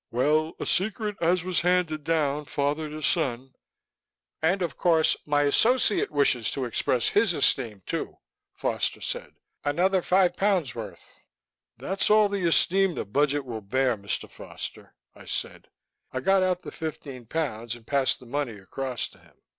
"Well, 0.09 0.53
a 0.59 0.65
secret 0.65 1.15
as 1.21 1.43
was 1.43 1.61
handed 1.61 2.03
down 2.03 2.45
father 2.45 2.89
to 2.89 3.03
son...." 3.03 3.53
"And, 4.41 4.63
of 4.63 4.75
course, 4.75 5.15
my 5.27 5.43
associate 5.43 6.09
wishes 6.09 6.49
to 6.53 6.65
express 6.65 7.09
his 7.09 7.35
esteem, 7.35 7.83
too," 7.85 8.17
Foster 8.55 8.99
said. 8.99 9.35
"Another 9.63 10.01
five 10.01 10.35
pounds 10.35 10.73
worth." 10.73 11.05
"That's 11.77 12.09
all 12.09 12.29
the 12.29 12.47
esteem 12.47 12.95
the 12.95 13.05
budget 13.05 13.45
will 13.45 13.61
bear, 13.61 13.95
Mr. 13.95 14.27
Foster," 14.27 14.95
I 15.13 15.25
said. 15.25 15.67
I 16.11 16.19
got 16.21 16.41
out 16.41 16.63
the 16.63 16.71
fifteen 16.71 17.27
pounds 17.27 17.75
and 17.75 17.85
passed 17.85 18.19
the 18.19 18.25
money 18.25 18.53
across 18.55 19.07
to 19.09 19.19
him. 19.19 19.35